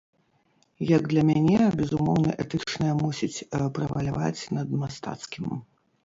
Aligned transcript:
Як 0.91 1.03
для 1.11 1.23
мяне, 1.29 1.57
безумоўна, 1.81 2.31
этычнае 2.43 2.93
мусіць 3.01 3.43
прэваляваць 3.75 4.47
над 4.59 4.71
мастацкім. 4.85 5.45